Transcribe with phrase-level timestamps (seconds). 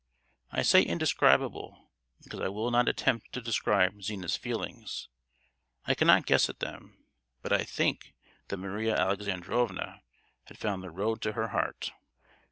[0.51, 1.91] I say indescribable
[2.23, 5.09] because I will not attempt to describe Zina's feelings:
[5.85, 7.05] I cannot guess at them;
[7.43, 8.15] but I think
[8.47, 10.01] that Maria Alexandrovna
[10.45, 11.91] had found the road to her heart.